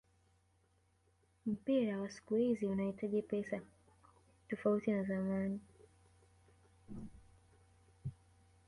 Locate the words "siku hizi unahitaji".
2.09-3.21